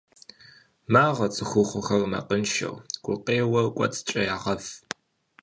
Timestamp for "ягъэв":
4.35-4.63